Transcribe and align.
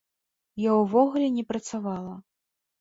Я 0.69 0.77
ўвогуле 0.79 1.27
не 1.37 1.45
працавала. 1.53 2.19